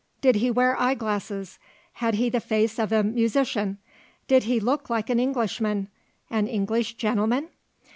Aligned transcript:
Did 0.19 0.37
he 0.37 0.49
wear 0.49 0.75
eyeglasses? 0.81 1.59
Had 1.93 2.15
he 2.15 2.27
the 2.31 2.39
face 2.39 2.79
of 2.79 2.91
a 2.91 3.03
musician? 3.03 3.77
Did 4.27 4.45
he 4.45 4.59
look 4.59 4.89
like 4.89 5.11
an 5.11 5.19
Englishman 5.19 5.89
an 6.31 6.47
English 6.47 6.95
gentleman?" 6.95 7.49